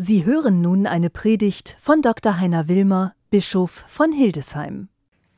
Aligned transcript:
Sie 0.00 0.24
hören 0.24 0.60
nun 0.60 0.86
eine 0.86 1.10
Predigt 1.10 1.76
von 1.80 2.02
Dr. 2.02 2.38
Heiner 2.38 2.68
Wilmer, 2.68 3.16
Bischof 3.30 3.84
von 3.88 4.12
Hildesheim. 4.12 4.86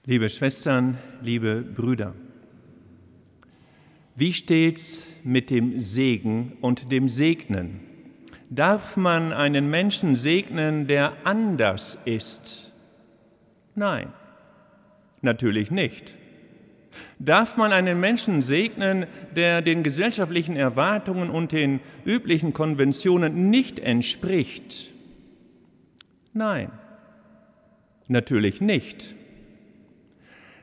Liebe 0.05 0.29
Schwestern, 0.29 0.99
liebe 1.23 1.63
Brüder, 1.63 2.15
wie 4.17 4.35
steht's 4.35 5.15
mit 5.25 5.49
dem 5.49 5.81
Segen 5.81 6.59
und 6.61 6.93
dem 6.93 7.09
Segnen? 7.09 7.81
Darf 8.51 8.99
man 8.99 9.33
einen 9.33 9.71
Menschen 9.71 10.15
segnen, 10.15 10.87
der 10.87 11.15
anders 11.25 11.95
ist? 12.05 12.71
Nein, 13.75 14.13
natürlich 15.23 15.71
nicht. 15.71 16.17
Darf 17.19 17.57
man 17.57 17.73
einen 17.73 18.01
Menschen 18.01 18.43
segnen, 18.43 19.07
der 19.37 19.63
den 19.63 19.83
gesellschaftlichen 19.83 20.57
Erwartungen 20.57 21.31
und 21.31 21.53
den 21.53 21.81
üblichen 22.05 22.53
Konventionen 22.53 23.51
nicht 23.51 23.79
entspricht? 23.79 24.91
Nein, 26.33 26.71
natürlich 28.09 28.61
nicht. 28.61 29.15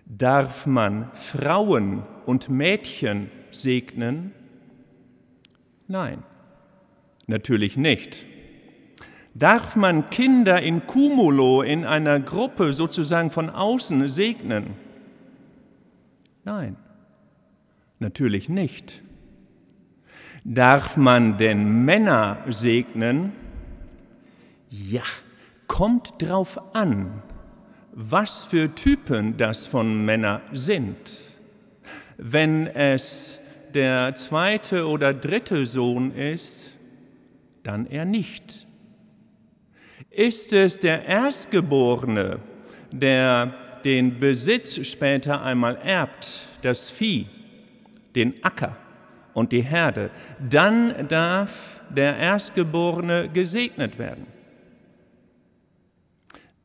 Darf 0.05 0.65
man 0.65 1.09
Frauen 1.13 2.03
und 2.25 2.49
Mädchen 2.49 3.29
segnen? 3.51 4.31
Nein, 5.87 6.23
natürlich 7.27 7.77
nicht. 7.77 8.25
Darf 9.33 9.75
man 9.75 10.09
Kinder 10.09 10.61
in 10.61 10.87
Cumulo 10.87 11.61
in 11.61 11.85
einer 11.85 12.19
Gruppe 12.19 12.73
sozusagen 12.73 13.29
von 13.29 13.49
außen 13.49 14.07
segnen? 14.07 14.86
Nein, 16.47 16.77
natürlich 17.99 18.47
nicht. 18.47 19.03
Darf 20.45 20.95
man 20.95 21.37
denn 21.37 21.83
Männer 21.83 22.37
segnen? 22.47 23.33
Ja, 24.69 25.03
kommt 25.67 26.13
drauf 26.21 26.73
an, 26.73 27.21
was 27.91 28.45
für 28.45 28.73
Typen 28.73 29.35
das 29.35 29.67
von 29.67 30.05
Männern 30.05 30.39
sind. 30.53 30.95
Wenn 32.15 32.67
es 32.67 33.39
der 33.73 34.15
zweite 34.15 34.87
oder 34.87 35.13
dritte 35.13 35.65
Sohn 35.65 36.13
ist, 36.15 36.71
dann 37.63 37.87
er 37.87 38.05
nicht. 38.05 38.65
Ist 40.11 40.53
es 40.53 40.79
der 40.79 41.03
Erstgeborene, 41.03 42.39
der 42.93 43.53
den 43.83 44.19
Besitz 44.19 44.85
später 44.85 45.43
einmal 45.43 45.77
erbt, 45.83 46.45
das 46.61 46.89
Vieh, 46.89 47.27
den 48.15 48.43
Acker 48.43 48.75
und 49.33 49.51
die 49.51 49.61
Herde, 49.61 50.09
dann 50.49 51.07
darf 51.07 51.81
der 51.89 52.17
Erstgeborene 52.17 53.29
gesegnet 53.29 53.97
werden. 53.99 54.27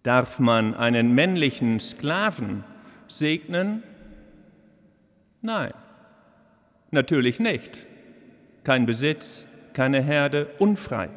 Darf 0.03 0.39
man 0.39 0.75
einen 0.75 1.15
männlichen 1.15 1.79
Sklaven 1.79 2.65
segnen? 3.07 3.83
Nein, 5.43 5.73
natürlich 6.91 7.39
nicht. 7.39 7.87
Kein 8.65 8.87
Besitz, 8.87 9.45
keine 9.75 10.03
Herde, 10.03 10.49
unfrei. 10.59 11.09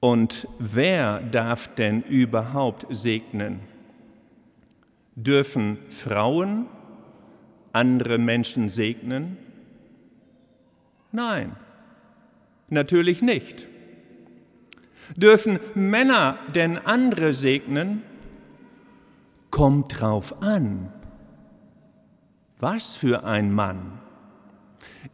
Und 0.00 0.48
wer 0.58 1.20
darf 1.20 1.68
denn 1.74 2.02
überhaupt 2.02 2.86
segnen? 2.88 3.60
Dürfen 5.14 5.78
Frauen 5.90 6.66
andere 7.72 8.18
Menschen 8.18 8.70
segnen? 8.70 9.36
Nein, 11.12 11.54
natürlich 12.68 13.20
nicht. 13.20 13.66
Dürfen 15.16 15.58
Männer 15.74 16.38
denn 16.54 16.78
andere 16.78 17.34
segnen? 17.34 18.02
Kommt 19.50 20.00
drauf 20.00 20.42
an. 20.42 20.92
Was 22.58 22.96
für 22.96 23.24
ein 23.24 23.52
Mann? 23.52 23.98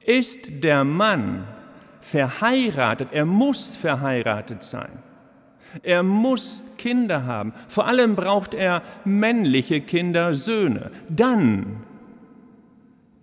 Ist 0.05 0.63
der 0.63 0.85
Mann 0.85 1.49
verheiratet, 2.07 3.09
er 3.11 3.25
muss 3.27 3.75
verheiratet 3.75 4.63
sein. 4.63 5.03
Er 5.83 6.05
muss 6.05 6.63
Kinder 6.79 7.27
haben. 7.27 7.53
Vor 7.69 7.87
allem 7.87 8.15
braucht 8.15 8.55
er 8.55 8.83
männliche 9.05 9.81
Kinder, 9.81 10.35
Söhne. 10.37 10.93
Dann 11.09 11.83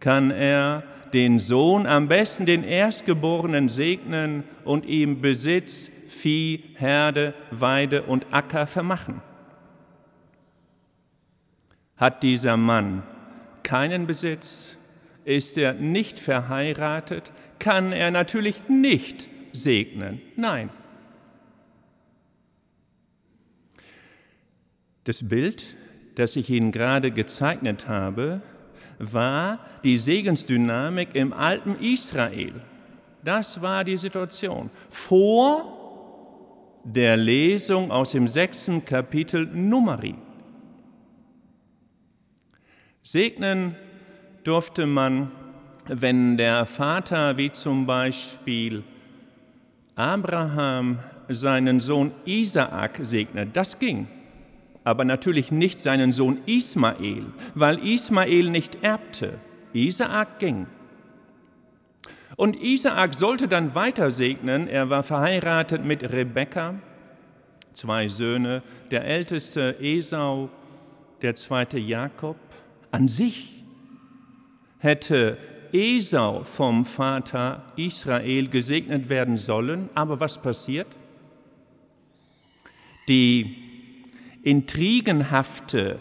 kann 0.02 0.32
er 0.32 0.84
den 1.14 1.40
Sohn, 1.40 1.86
am 1.86 2.10
besten 2.10 2.46
den 2.46 2.64
Erstgeborenen, 2.64 3.70
segnen 3.70 4.44
und 4.66 4.86
ihm 4.86 5.22
Besitz, 5.22 5.90
Vieh, 6.10 6.64
Herde, 6.76 7.34
Weide 7.52 8.04
und 8.04 8.28
Acker 8.32 8.68
vermachen. 8.68 9.22
Hat 11.96 12.22
dieser 12.22 12.58
Mann 12.58 13.04
keinen 13.64 14.08
Besitz, 14.08 14.76
ist 15.26 15.58
er 15.58 15.74
nicht 15.74 16.20
verheiratet, 16.20 17.32
kann 17.60 17.92
er 17.92 18.12
natürlich 18.12 18.68
nicht 18.68 19.28
segnen. 19.52 20.22
Nein. 20.36 20.70
Das 25.04 25.28
Bild, 25.28 25.76
das 26.16 26.36
ich 26.36 26.50
Ihnen 26.50 26.72
gerade 26.72 27.12
gezeichnet 27.12 27.88
habe, 27.88 28.42
war 29.00 29.60
die 29.84 29.98
Segensdynamik 29.98 31.16
im 31.16 31.34
alten 31.34 31.76
Israel. 31.76 32.54
Das 33.24 33.62
war 33.62 33.84
die 33.84 33.98
Situation 33.98 34.70
vor 34.90 35.80
der 36.84 37.18
Lesung 37.18 37.92
aus 37.92 38.12
dem 38.12 38.28
sechsten 38.28 38.84
Kapitel 38.84 39.46
Numeri. 39.46 40.16
Segnen 43.02 43.76
durfte 44.44 44.86
man 44.86 45.32
wenn 45.88 46.38
der 46.38 46.66
Vater 46.66 47.38
wie 47.38 47.52
zum 47.52 47.86
Beispiel 47.86 48.84
Abraham 49.96 51.00
seinen 51.30 51.80
Sohn 51.80 52.12
Isaak 52.26 53.00
segnet, 53.02 53.56
das 53.56 53.80
ging. 53.80 54.08
Aber 54.84 55.06
natürlich 55.06 55.52
nicht 55.52 55.80
seinen 55.80 56.12
Sohn 56.12 56.40
Ismael, 56.46 57.26
weil 57.56 57.80
Ismael 57.86 58.50
nicht 58.50 58.84
erbte. 58.84 59.40
Isaak 59.74 60.40
ging. 60.40 60.68
Und 62.36 62.62
Isaak 62.62 63.14
sollte 63.14 63.48
dann 63.48 63.76
weiter 63.76 64.12
segnen. 64.12 64.68
Er 64.68 64.90
war 64.90 65.04
verheiratet 65.04 65.86
mit 65.86 66.04
Rebekka, 66.12 66.76
zwei 67.74 68.08
Söhne, 68.10 68.62
der 68.92 69.06
älteste 69.06 69.78
Esau, 69.80 70.50
der 71.22 71.36
zweite 71.36 71.80
Jakob. 71.80 72.36
An 72.92 73.08
sich 73.08 73.63
hätte 74.84 75.38
Esau 75.72 76.44
vom 76.44 76.86
Vater 76.86 77.72
Israel 77.78 78.50
gesegnet 78.50 79.10
werden 79.10 79.38
sollen. 79.38 79.90
Aber 79.96 80.20
was 80.20 80.42
passiert? 80.42 80.88
Die 83.08 83.56
intrigenhafte 84.44 86.00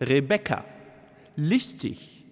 Rebekka, 0.00 0.64
listig 1.36 2.24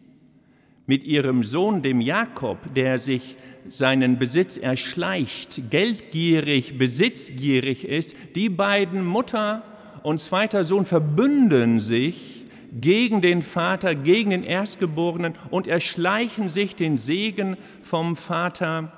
mit 0.87 1.05
ihrem 1.05 1.43
Sohn, 1.43 1.83
dem 1.83 2.01
Jakob, 2.01 2.59
der 2.75 2.99
sich 2.99 3.37
seinen 3.69 4.19
Besitz 4.19 4.57
erschleicht, 4.57 5.71
geldgierig, 5.71 6.79
besitzgierig 6.79 7.85
ist, 7.85 8.17
die 8.37 8.49
beiden 8.49 9.05
Mutter 9.05 9.65
und 10.03 10.21
zweiter 10.21 10.65
Sohn 10.65 10.87
verbünden 10.87 11.81
sich 11.81 12.38
gegen 12.73 13.21
den 13.21 13.43
Vater, 13.43 13.95
gegen 13.95 14.31
den 14.31 14.43
Erstgeborenen 14.43 15.35
und 15.51 15.67
erschleichen 15.67 16.49
sich 16.49 16.77
den 16.77 16.99
Segen 16.99 17.57
vom 17.83 18.17
Vater 18.17 18.93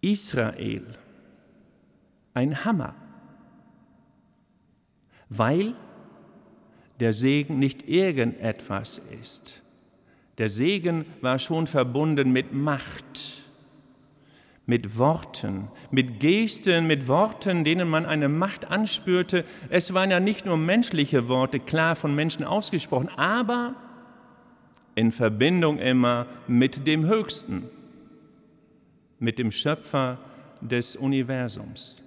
Israel. 0.00 0.86
Ein 2.34 2.64
Hammer, 2.64 2.94
weil 5.28 5.74
der 7.00 7.12
Segen 7.12 7.58
nicht 7.58 7.88
irgendetwas 7.88 8.98
ist. 8.98 9.62
Der 10.38 10.48
Segen 10.48 11.04
war 11.20 11.38
schon 11.38 11.66
verbunden 11.66 12.32
mit 12.32 12.52
Macht 12.52 13.47
mit 14.68 14.98
Worten, 14.98 15.68
mit 15.90 16.20
Gesten, 16.20 16.86
mit 16.86 17.08
Worten, 17.08 17.64
denen 17.64 17.88
man 17.88 18.04
eine 18.04 18.28
Macht 18.28 18.66
anspürte. 18.66 19.46
Es 19.70 19.94
waren 19.94 20.10
ja 20.10 20.20
nicht 20.20 20.44
nur 20.44 20.58
menschliche 20.58 21.26
Worte, 21.26 21.58
klar 21.58 21.96
von 21.96 22.14
Menschen 22.14 22.44
ausgesprochen, 22.44 23.08
aber 23.16 23.74
in 24.94 25.10
Verbindung 25.10 25.78
immer 25.78 26.26
mit 26.46 26.86
dem 26.86 27.06
Höchsten, 27.06 27.64
mit 29.18 29.38
dem 29.38 29.52
Schöpfer 29.52 30.18
des 30.60 30.96
Universums. 30.96 32.02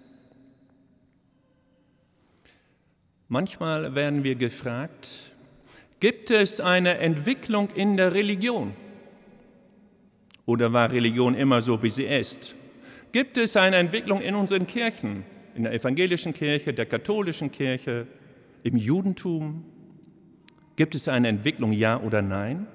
Manchmal 3.28 3.96
werden 3.96 4.24
wir 4.24 4.36
gefragt, 4.36 5.32
gibt 6.00 6.30
es 6.30 6.60
eine 6.60 7.00
Entwicklung 7.00 7.70
in 7.74 7.98
der 7.98 8.14
Religion? 8.14 8.76
Oder 10.46 10.74
war 10.74 10.92
Religion 10.92 11.36
immer 11.36 11.62
so, 11.62 11.82
wie 11.84 11.90
sie 11.90 12.06
ist? 12.06 12.56
Gibt 13.12 13.38
es 13.38 13.56
eine 13.58 13.78
Entwicklung 13.78 14.22
in 14.22 14.36
unseren 14.36 14.66
Kirchen, 14.68 15.24
in 15.56 15.64
der 15.64 15.74
evangelischen 15.74 16.34
Kirche, 16.34 16.74
der 16.74 16.86
katholischen 16.86 17.52
Kirche, 17.52 18.08
im 18.64 18.78
Judentum? 18.78 19.66
Gibt 20.76 20.96
es 20.96 21.08
eine 21.08 21.28
Entwicklung, 21.28 21.74
ja 21.74 22.00
oder 22.00 22.22
nein? 22.22 22.68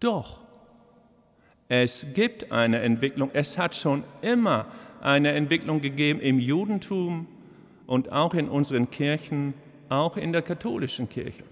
Doch, 0.00 0.40
es 1.68 2.06
gibt 2.14 2.52
eine 2.52 2.80
Entwicklung. 2.80 3.30
Es 3.32 3.56
hat 3.56 3.74
schon 3.74 4.04
immer 4.20 4.66
eine 5.00 5.32
Entwicklung 5.32 5.80
gegeben 5.80 6.20
im 6.20 6.38
Judentum 6.38 7.26
und 7.86 8.12
auch 8.12 8.34
in 8.34 8.48
unseren 8.48 8.90
Kirchen, 8.90 9.54
auch 9.88 10.16
in 10.16 10.32
der 10.32 10.42
katholischen 10.42 11.08
Kirche. 11.08 11.44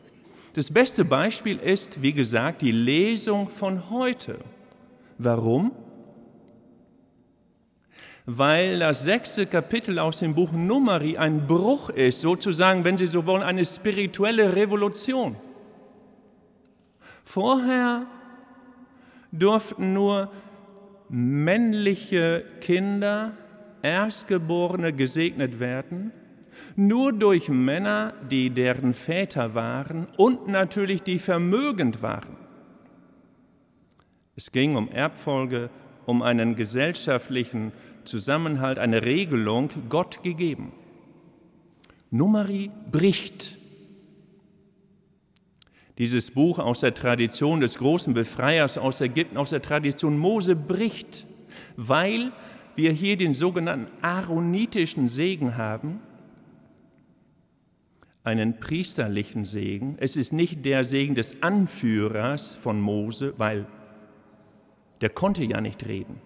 Das 0.54 0.70
beste 0.70 1.04
Beispiel 1.04 1.58
ist, 1.58 2.02
wie 2.02 2.12
gesagt, 2.12 2.62
die 2.62 2.72
Lesung 2.72 3.48
von 3.48 3.88
heute. 3.88 4.38
Warum? 5.18 5.70
Weil 8.26 8.80
das 8.80 9.04
sechste 9.04 9.46
Kapitel 9.46 9.98
aus 9.98 10.18
dem 10.18 10.34
Buch 10.34 10.50
Numeri 10.52 11.16
ein 11.16 11.46
Bruch 11.46 11.90
ist, 11.90 12.20
sozusagen, 12.20 12.84
wenn 12.84 12.98
Sie 12.98 13.06
so 13.06 13.26
wollen, 13.26 13.42
eine 13.42 13.64
spirituelle 13.64 14.56
Revolution. 14.56 15.36
Vorher 17.24 18.06
durften 19.30 19.92
nur 19.92 20.30
männliche 21.08 22.44
Kinder, 22.60 23.32
Erstgeborene 23.82 24.92
gesegnet 24.92 25.58
werden, 25.58 26.12
nur 26.76 27.12
durch 27.12 27.48
Männer, 27.48 28.14
die 28.30 28.50
deren 28.50 28.94
Väter 28.94 29.54
waren 29.54 30.06
und 30.16 30.48
natürlich 30.48 31.02
die 31.02 31.18
vermögend 31.18 32.02
waren. 32.02 32.36
Es 34.36 34.52
ging 34.52 34.76
um 34.76 34.88
Erbfolge, 34.88 35.70
um 36.06 36.22
einen 36.22 36.56
gesellschaftlichen 36.56 37.72
Zusammenhalt, 38.04 38.78
eine 38.78 39.04
Regelung 39.04 39.70
Gott 39.88 40.22
gegeben. 40.22 40.72
Numeri 42.10 42.70
bricht 42.90 43.56
dieses 45.98 46.30
Buch 46.30 46.58
aus 46.58 46.80
der 46.80 46.94
Tradition 46.94 47.60
des 47.60 47.76
großen 47.76 48.14
Befreiers 48.14 48.78
aus 48.78 49.02
Ägypten, 49.02 49.36
aus 49.36 49.50
der 49.50 49.60
Tradition 49.60 50.18
Mose 50.18 50.56
bricht, 50.56 51.26
weil 51.76 52.32
wir 52.74 52.92
hier 52.92 53.18
den 53.18 53.34
sogenannten 53.34 53.88
aaronitischen 54.02 55.08
Segen 55.08 55.58
haben, 55.58 56.00
einen 58.30 58.60
priesterlichen 58.60 59.44
Segen. 59.44 59.96
Es 59.98 60.16
ist 60.16 60.32
nicht 60.32 60.64
der 60.64 60.84
Segen 60.84 61.16
des 61.16 61.42
Anführers 61.42 62.54
von 62.54 62.80
Mose, 62.80 63.34
weil 63.38 63.66
der 65.00 65.10
konnte 65.10 65.44
ja 65.44 65.60
nicht 65.60 65.84
reden. 65.86 66.20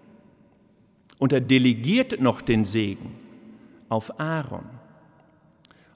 Und 1.17 1.33
er 1.33 1.41
delegiert 1.41 2.21
noch 2.21 2.41
den 2.41 2.63
Segen 2.63 3.15
auf 3.89 4.19
Aaron. 4.19 4.69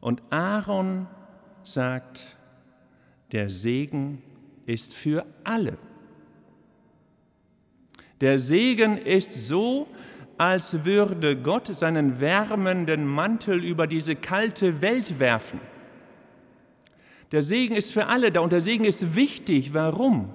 Und 0.02 0.24
Aaron 0.32 1.08
sagt, 1.62 2.38
der 3.32 3.50
Segen 3.50 4.24
ist 4.66 4.94
für 4.94 5.26
alle. 5.44 5.78
Der 8.22 8.40
Segen 8.40 8.98
ist 8.98 9.34
so, 9.48 9.88
als 10.40 10.86
würde 10.86 11.38
Gott 11.38 11.68
seinen 11.76 12.20
wärmenden 12.20 13.06
Mantel 13.06 13.64
über 13.64 13.86
diese 13.86 14.16
kalte 14.16 14.82
Welt 14.82 15.20
werfen. 15.20 15.60
Der 17.32 17.44
Segen 17.44 17.76
ist 17.76 17.94
für 17.94 18.08
alle 18.08 18.32
da 18.32 18.40
und 18.42 18.52
der 18.52 18.62
Segen 18.62 18.86
ist 18.86 19.16
wichtig. 19.16 19.74
Warum? 19.74 20.30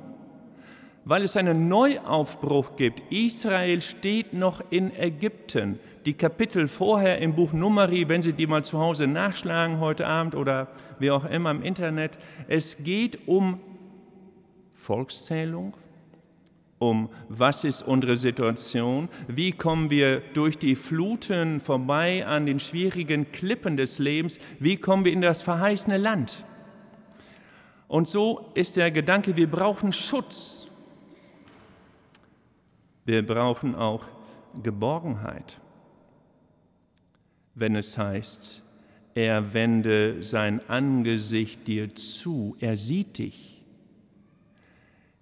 Weil 1.05 1.25
es 1.25 1.37
einen 1.37 1.69
Neuaufbruch 1.69 2.77
gibt. 2.77 3.03
Israel 3.13 3.81
steht 3.81 4.33
noch 4.33 4.63
in 4.71 4.95
Ägypten 4.97 5.79
die 6.07 6.15
Kapitel 6.15 6.69
vorher 6.69 7.19
im 7.21 7.35
Buch 7.35 7.53
Numeri, 7.53 8.09
wenn 8.09 8.23
Sie 8.23 8.33
die 8.33 8.47
mal 8.47 8.65
zu 8.65 8.79
Hause 8.79 9.07
nachschlagen 9.07 9.81
heute 9.81 10.07
Abend 10.07 10.35
oder 10.35 10.69
wie 10.99 11.11
auch 11.11 11.25
immer 11.25 11.51
im 11.51 11.63
Internet. 11.63 12.19
Es 12.47 12.85
geht 12.85 13.27
um 13.27 13.59
Volkszählung, 14.75 15.75
um 16.79 17.09
was 17.29 17.65
ist 17.65 17.83
unsere 17.83 18.19
Situation, 18.19 19.09
wie 19.29 19.53
kommen 19.53 19.89
wir 19.89 20.21
durch 20.35 20.59
die 20.59 20.77
Fluten 20.77 21.61
vorbei 21.61 22.27
an 22.27 22.45
den 22.45 22.61
schwierigen 22.61 23.33
Klippen 23.33 23.79
des 23.79 23.99
Lebens, 23.99 24.39
wie 24.59 24.77
kommen 24.77 25.07
wir 25.07 25.13
in 25.13 25.23
das 25.23 25.41
verheißene 25.41 25.97
Land. 25.97 26.45
Und 27.95 28.09
so 28.09 28.51
ist 28.55 28.75
der 28.75 28.91
Gedanke, 28.91 29.37
wir 29.37 29.49
brauchen 29.49 29.93
Schutz. 29.93 30.67
Wir 33.05 33.25
brauchen 33.25 33.75
auch 33.75 34.05
Geborgenheit 34.63 35.59
wenn 37.55 37.77
es 37.77 37.97
heißt, 37.97 38.63
er 39.15 39.55
wende 39.55 40.23
sein 40.23 40.61
Angesicht 40.69 41.67
dir 41.69 41.95
zu, 41.95 42.57
er 42.59 42.77
sieht 42.77 43.19
dich. 43.19 43.63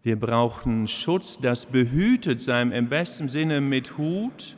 Wir 0.03 0.19
brauchen 0.19 0.89
Schutz, 0.89 1.39
das 1.39 1.67
behütet 1.67 2.41
sein 2.41 2.73
im 2.73 2.89
besten 2.89 3.29
Sinne 3.29 3.61
mit 3.61 3.99
Hut 3.99 4.57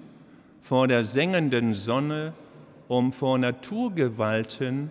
vor 0.61 0.89
der 0.89 1.05
sengenden 1.05 1.75
Sonne, 1.75 2.33
um 2.89 3.13
vor 3.13 3.39
Naturgewalten 3.39 4.91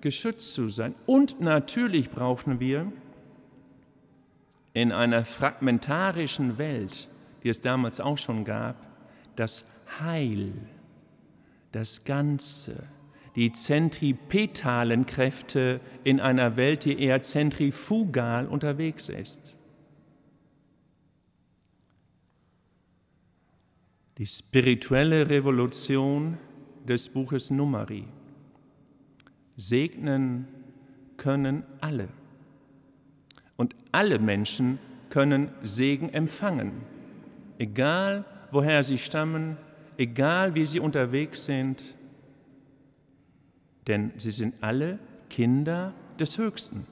geschützt 0.00 0.52
zu 0.52 0.68
sein. 0.68 0.94
Und 1.06 1.40
natürlich 1.40 2.10
brauchen 2.10 2.60
wir 2.60 2.90
in 4.72 4.92
einer 4.92 5.24
fragmentarischen 5.24 6.58
Welt, 6.58 7.08
die 7.42 7.48
es 7.48 7.60
damals 7.60 8.00
auch 8.00 8.18
schon 8.18 8.44
gab, 8.44 8.76
das 9.36 9.64
Heil 10.00 10.52
das 11.72 12.04
Ganze, 12.04 12.84
die 13.36 13.52
zentripetalen 13.52 15.06
Kräfte 15.06 15.80
in 16.04 16.20
einer 16.20 16.56
Welt, 16.56 16.84
die 16.84 17.00
eher 17.00 17.22
zentrifugal 17.22 18.46
unterwegs 18.46 19.08
ist. 19.08 19.56
Die 24.18 24.26
spirituelle 24.26 25.30
Revolution 25.30 26.36
des 26.86 27.08
Buches 27.08 27.50
Numeri. 27.50 28.04
Segnen 29.60 30.48
können 31.18 31.64
alle. 31.82 32.08
Und 33.56 33.76
alle 33.92 34.18
Menschen 34.18 34.78
können 35.10 35.50
Segen 35.62 36.08
empfangen, 36.08 36.72
egal 37.58 38.24
woher 38.52 38.82
sie 38.82 38.96
stammen, 38.96 39.58
egal 39.98 40.54
wie 40.54 40.64
sie 40.64 40.80
unterwegs 40.80 41.44
sind, 41.44 41.94
denn 43.86 44.12
sie 44.16 44.30
sind 44.30 44.54
alle 44.62 44.98
Kinder 45.28 45.92
des 46.18 46.38
Höchsten. 46.38 46.86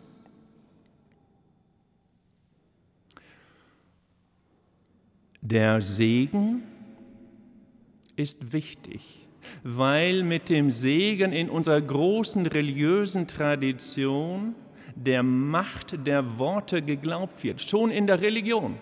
Der 5.41 5.81
Segen 5.81 6.65
ist 8.17 8.53
wichtig, 8.53 9.28
weil 9.63 10.23
mit 10.23 10.49
dem 10.49 10.71
Segen 10.71 11.33
in 11.33 11.51
unserer 11.51 11.81
großen 11.81 12.47
religiösen 12.47 13.27
Tradition 13.27 14.55
der 14.95 15.23
Macht 15.23 16.07
der 16.07 16.39
Worte 16.39 16.83
geglaubt 16.83 17.43
wird, 17.45 17.61
schon 17.61 17.91
in 17.91 18.07
der 18.07 18.21
Religion. 18.21 18.77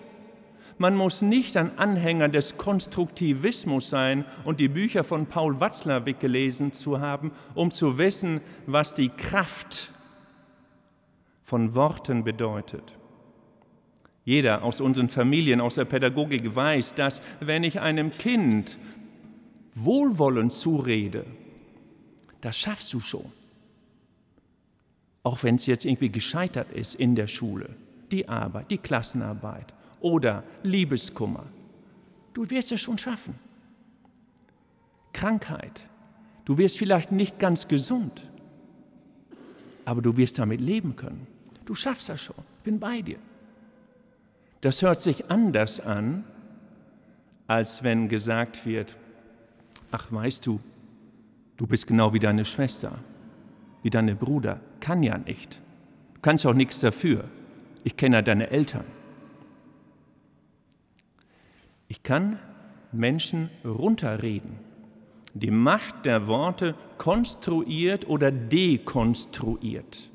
Man 0.78 0.94
muss 0.94 1.22
nicht 1.22 1.56
ein 1.56 1.78
Anhänger 1.78 2.28
des 2.28 2.58
Konstruktivismus 2.58 3.88
sein 3.88 4.24
und 4.44 4.60
die 4.60 4.68
Bücher 4.68 5.04
von 5.04 5.26
Paul 5.26 5.58
Watzlawick 5.58 6.20
gelesen 6.20 6.72
zu 6.72 7.00
haben, 7.00 7.32
um 7.54 7.70
zu 7.70 7.98
wissen, 7.98 8.42
was 8.66 8.92
die 8.92 9.08
Kraft 9.08 9.90
von 11.42 11.74
Worten 11.74 12.24
bedeutet. 12.24 12.92
Jeder 14.24 14.64
aus 14.64 14.80
unseren 14.80 15.08
Familien, 15.08 15.60
aus 15.60 15.76
der 15.76 15.84
Pädagogik 15.84 16.54
weiß, 16.54 16.94
dass 16.94 17.22
wenn 17.40 17.62
ich 17.62 17.80
einem 17.80 18.10
Kind 18.12 18.76
wohlwollend 19.76 20.52
zurede, 20.52 21.24
das 22.40 22.56
schaffst 22.56 22.92
du 22.92 23.00
schon. 23.00 23.30
Auch 25.22 25.42
wenn 25.42 25.56
es 25.56 25.66
jetzt 25.66 25.84
irgendwie 25.84 26.10
gescheitert 26.10 26.72
ist 26.72 26.94
in 26.94 27.14
der 27.14 27.26
Schule, 27.26 27.70
die 28.10 28.28
Arbeit, 28.28 28.70
die 28.70 28.78
Klassenarbeit 28.78 29.74
oder 30.00 30.42
Liebeskummer. 30.62 31.44
Du 32.32 32.48
wirst 32.50 32.72
es 32.72 32.80
schon 32.80 32.98
schaffen. 32.98 33.34
Krankheit. 35.12 35.82
Du 36.44 36.58
wirst 36.58 36.78
vielleicht 36.78 37.10
nicht 37.10 37.38
ganz 37.38 37.66
gesund, 37.66 38.28
aber 39.84 40.00
du 40.00 40.16
wirst 40.16 40.38
damit 40.38 40.60
leben 40.60 40.94
können. 40.94 41.26
Du 41.64 41.74
schaffst 41.74 42.08
das 42.08 42.22
schon. 42.22 42.36
Ich 42.58 42.64
bin 42.64 42.78
bei 42.78 43.02
dir. 43.02 43.18
Das 44.60 44.82
hört 44.82 45.02
sich 45.02 45.30
anders 45.30 45.80
an, 45.80 46.24
als 47.48 47.82
wenn 47.82 48.08
gesagt 48.08 48.64
wird, 48.64 48.96
ach 49.96 50.12
weißt 50.12 50.44
du, 50.46 50.60
du 51.56 51.66
bist 51.66 51.86
genau 51.86 52.12
wie 52.12 52.18
deine 52.18 52.44
Schwester, 52.44 52.98
wie 53.82 53.88
deine 53.88 54.14
Bruder, 54.14 54.60
kann 54.78 55.02
ja 55.02 55.16
nicht. 55.16 55.58
Du 56.14 56.20
kannst 56.20 56.44
auch 56.44 56.52
nichts 56.52 56.80
dafür. 56.80 57.24
Ich 57.82 57.96
kenne 57.96 58.16
ja 58.16 58.22
deine 58.22 58.50
Eltern. 58.50 58.84
Ich 61.88 62.02
kann 62.02 62.38
Menschen 62.92 63.48
runterreden. 63.64 64.58
Die 65.32 65.50
Macht 65.50 66.04
der 66.04 66.26
Worte 66.26 66.74
konstruiert 66.98 68.06
oder 68.06 68.30
dekonstruiert. 68.30 70.10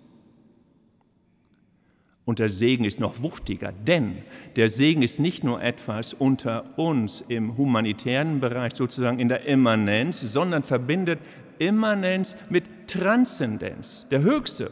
Und 2.31 2.39
der 2.39 2.47
Segen 2.47 2.85
ist 2.85 2.97
noch 2.97 3.21
wuchtiger, 3.21 3.73
denn 3.73 4.23
der 4.55 4.69
Segen 4.69 5.01
ist 5.01 5.19
nicht 5.19 5.43
nur 5.43 5.61
etwas 5.61 6.13
unter 6.13 6.79
uns 6.79 7.19
im 7.19 7.57
humanitären 7.57 8.39
Bereich, 8.39 8.73
sozusagen 8.73 9.19
in 9.19 9.27
der 9.27 9.47
Immanenz, 9.47 10.21
sondern 10.21 10.63
verbindet 10.63 11.19
Immanenz 11.59 12.37
mit 12.49 12.87
Transzendenz. 12.87 14.07
Der 14.07 14.21
Höchste 14.21 14.71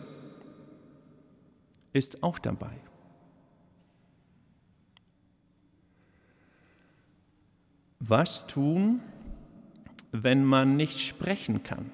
ist 1.92 2.24
auch 2.24 2.40
dabei. 2.40 2.72
Was 8.00 8.48
tun, 8.48 9.02
wenn 10.14 10.46
man 10.46 10.78
nicht 10.78 11.02
sprechen 11.02 11.64
kann? 11.64 11.92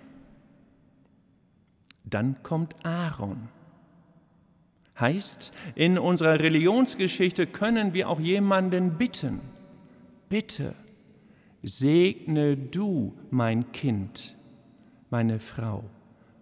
Dann 2.04 2.44
kommt 2.44 2.76
Aaron. 2.86 3.50
Heißt, 5.00 5.52
in 5.76 5.98
unserer 5.98 6.40
Religionsgeschichte 6.40 7.48
können 7.48 7.94
wir 7.94 8.10
auch 8.10 8.20
jemanden 8.20 8.98
bitten. 8.98 9.42
Bitte, 10.30 10.74
segne 11.64 12.56
du 12.56 13.14
mein 13.30 13.72
Kind, 13.74 14.38
meine 15.10 15.40
Frau, 15.40 15.84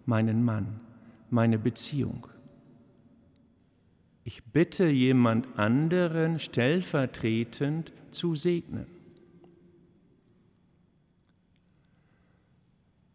meinen 0.06 0.44
Mann, 0.44 0.80
meine 1.30 1.58
Beziehung. 1.58 2.28
Ich 4.22 4.44
bitte 4.44 4.86
jemand 4.86 5.58
anderen 5.58 6.38
stellvertretend 6.38 7.92
zu 8.10 8.36
segnen. 8.36 8.86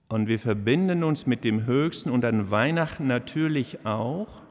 Und 0.09 0.27
wir 0.27 0.39
verbinden 0.39 1.03
uns 1.03 1.27
mit 1.27 1.43
dem 1.43 1.65
Höchsten 1.65 2.09
und 2.09 2.25
an 2.25 2.51
Weihnachten 2.51 3.07
natürlich 3.07 3.85
auch 3.85 4.48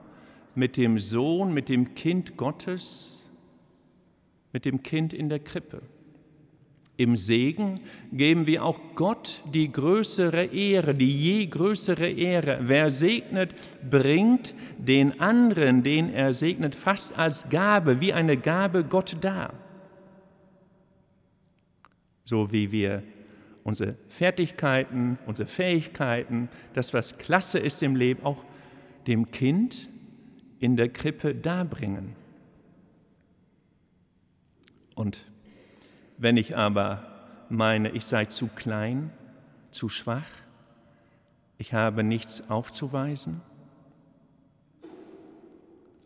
mit 0.59 0.77
dem 0.77 0.99
Sohn, 0.99 1.55
mit 1.55 1.69
dem 1.69 1.95
Kind 1.95 2.37
Gottes, 2.37 3.25
mit 4.53 4.65
dem 4.65 4.83
Kind 4.83 5.15
in 5.15 5.29
der 5.29 5.39
Krippe. 5.39 5.81
Im 6.97 7.17
Segen 7.17 7.79
geben 8.11 8.49
wir 8.49 8.65
auch 8.65 8.81
Gott 8.97 9.45
die 9.55 9.71
größere 9.71 10.47
Ehre, 10.47 10.97
die 10.97 11.17
je 11.17 11.47
größere 11.47 12.11
Ehre. 12.11 12.59
Wer 12.63 12.91
segnet, 12.91 13.55
bringt 13.89 14.53
den 14.79 15.21
anderen, 15.21 15.85
den 15.85 16.13
er 16.13 16.33
segnet, 16.33 16.75
fast 16.75 17.17
als 17.17 17.49
Gabe, 17.49 18.01
wie 18.01 18.13
eine 18.13 18.37
Gabe 18.37 18.83
Gott 18.83 19.17
dar. 19.21 19.55
So 22.25 22.51
wie 22.51 22.73
wir 22.73 23.05
unsere 23.63 23.95
Fertigkeiten, 24.09 25.19
unsere 25.25 25.49
Fähigkeiten, 25.49 26.49
das, 26.73 26.93
was 26.93 27.17
klasse 27.17 27.61
ist 27.61 27.81
im 27.85 27.95
Leben, 27.95 28.25
auch 28.25 28.45
dem 29.07 29.31
Kind 29.31 29.89
in 30.61 30.77
der 30.77 30.89
Krippe 30.89 31.35
darbringen. 31.35 32.17
Und 34.95 35.25
wenn 36.17 36.37
ich 36.37 36.57
aber 36.57 37.47
meine, 37.49 37.91
ich 37.91 38.05
sei 38.05 38.25
zu 38.25 38.49
klein, 38.49 39.11
zu 39.71 39.89
schwach, 39.89 40.27
ich 41.59 41.73
habe 41.73 42.03
nichts 42.03 42.51
aufzuweisen, 42.51 43.41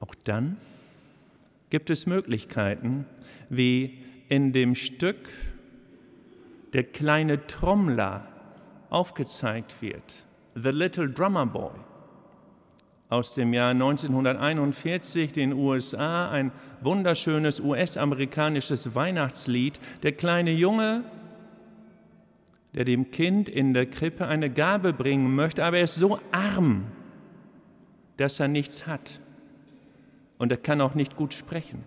auch 0.00 0.14
dann 0.14 0.56
gibt 1.70 1.88
es 1.88 2.06
Möglichkeiten, 2.06 3.06
wie 3.48 4.02
in 4.28 4.52
dem 4.52 4.74
Stück 4.74 5.28
der 6.72 6.84
kleine 6.84 7.46
Trommler 7.46 8.26
aufgezeigt 8.90 9.80
wird, 9.80 10.02
The 10.54 10.70
Little 10.70 11.08
Drummer 11.08 11.46
Boy 11.46 11.72
aus 13.12 13.34
dem 13.34 13.52
Jahr 13.52 13.72
1941, 13.72 15.32
den 15.32 15.52
USA, 15.52 16.30
ein 16.30 16.50
wunderschönes 16.80 17.60
US-amerikanisches 17.60 18.94
Weihnachtslied. 18.94 19.78
Der 20.02 20.12
kleine 20.12 20.50
Junge, 20.50 21.04
der 22.74 22.86
dem 22.86 23.10
Kind 23.10 23.50
in 23.50 23.74
der 23.74 23.84
Krippe 23.84 24.26
eine 24.26 24.48
Gabe 24.48 24.94
bringen 24.94 25.34
möchte, 25.34 25.62
aber 25.62 25.76
er 25.76 25.84
ist 25.84 25.96
so 25.96 26.18
arm, 26.32 26.86
dass 28.16 28.40
er 28.40 28.48
nichts 28.48 28.86
hat. 28.86 29.20
Und 30.38 30.50
er 30.50 30.56
kann 30.56 30.80
auch 30.80 30.94
nicht 30.94 31.14
gut 31.14 31.34
sprechen. 31.34 31.84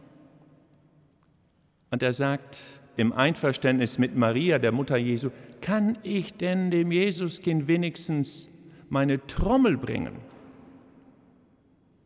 Und 1.89 2.03
er 2.03 2.13
sagt 2.13 2.59
im 2.97 3.11
Einverständnis 3.11 3.97
mit 3.97 4.15
Maria, 4.15 4.59
der 4.59 4.71
Mutter 4.71 4.97
Jesu, 4.97 5.31
kann 5.61 5.97
ich 6.03 6.35
denn 6.35 6.69
dem 6.69 6.91
Jesuskind 6.91 7.67
wenigstens 7.67 8.47
meine 8.89 9.25
Trommel 9.25 9.75
bringen? 9.75 10.34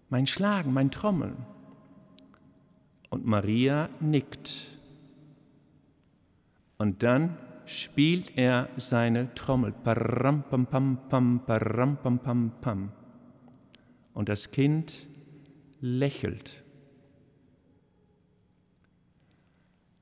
Mein 0.10 0.28
Schlagen, 0.28 0.74
mein 0.74 0.92
Trommeln. 0.92 1.38
Und 3.10 3.26
Maria 3.26 3.90
nickt. 4.00 4.68
Und 6.78 7.04
dann 7.04 7.38
spielt 7.66 8.38
er 8.38 8.70
seine 8.78 9.34
Trommel. 9.36 9.74
Und 14.14 14.30
das 14.30 14.52
Kind 14.52 15.08
lächelt. 15.82 16.64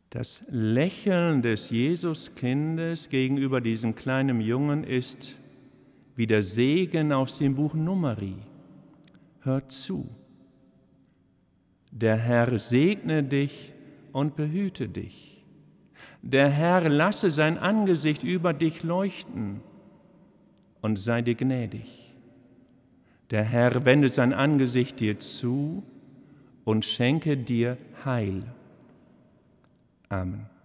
Das 0.10 0.46
Lächeln 0.50 1.42
des 1.42 1.70
Jesuskindes 1.70 3.10
gegenüber 3.10 3.60
diesem 3.60 3.94
kleinen 3.96 4.40
Jungen 4.40 4.84
ist 4.84 5.36
wie 6.16 6.26
der 6.26 6.42
Segen 6.42 7.12
aus 7.12 7.38
dem 7.38 7.56
Buch 7.56 7.74
Numeri 7.74 8.36
hört 9.48 9.72
zu. 9.72 10.08
Der 11.92 12.18
Herr 12.18 12.60
segne 12.60 13.24
dich 13.24 13.74
und 14.14 14.36
behüte 14.36 14.88
dich. 14.88 15.44
Der 16.22 16.50
Herr 16.50 16.88
lasse 16.90 17.32
sein 17.32 17.58
Angesicht 17.58 18.24
über 18.24 18.54
dich 18.54 18.84
leuchten 18.84 19.62
und 20.82 21.00
sei 21.00 21.24
dir 21.24 21.36
gnädig. 21.36 22.14
Der 23.32 23.44
Herr 23.44 23.86
wende 23.86 24.10
sein 24.10 24.34
Angesicht 24.34 25.00
dir 25.00 25.20
zu 25.20 25.84
und 26.64 26.86
schenke 26.86 27.38
dir 27.38 27.78
Heil. 28.06 28.44
Amen. 30.10 30.57